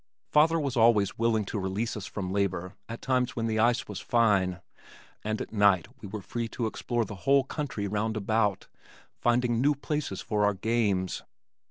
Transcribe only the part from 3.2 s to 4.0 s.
when the ice was